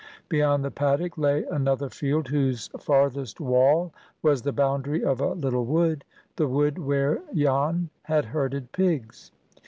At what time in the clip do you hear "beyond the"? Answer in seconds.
0.29-0.71